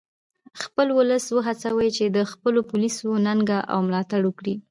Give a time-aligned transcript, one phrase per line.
[0.61, 4.55] خپل ولس و هڅوئ چې د خپلو پولیسو ننګه او ملاتړ وکړي